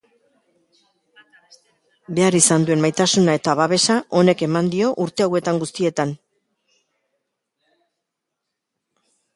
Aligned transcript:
Behar 2.19 2.37
izan 2.39 2.65
duen 2.69 2.81
maitasuna 2.85 3.35
eta 3.41 3.55
babesa 3.61 3.99
honek 4.21 4.43
eman 4.49 4.73
dio 4.77 4.89
urte 5.07 5.27
hauetan 5.27 5.63
guztietan. 5.67 6.19